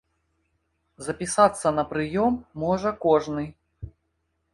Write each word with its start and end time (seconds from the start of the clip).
Запісацца 1.07 1.67
на 1.79 1.83
прыём 1.91 2.33
можа 2.63 2.89
кожны. 3.05 3.45